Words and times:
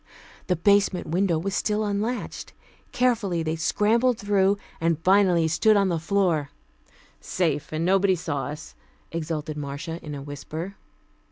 The 0.47 0.55
basement 0.55 1.05
window 1.09 1.37
was 1.37 1.53
still 1.53 1.83
unlatched. 1.85 2.53
Carefully 2.91 3.43
they 3.43 3.55
scrambled 3.55 4.17
through, 4.17 4.57
and 4.79 4.97
finally 5.03 5.47
stood 5.47 5.77
on 5.77 5.89
the 5.89 5.99
floor 5.99 6.49
"Safe, 7.19 7.71
and 7.71 7.85
nobody 7.85 8.15
saw 8.15 8.45
us," 8.47 8.73
exulted 9.11 9.57
Marcia 9.57 10.03
in 10.03 10.15
a 10.15 10.23
whisper. 10.23 10.73